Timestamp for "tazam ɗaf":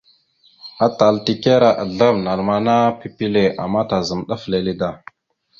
3.89-4.43